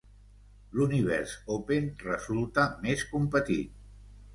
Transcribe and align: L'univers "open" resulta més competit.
L'univers 0.77 1.35
"open" 1.57 1.93
resulta 2.09 2.67
més 2.89 3.09
competit. 3.15 3.81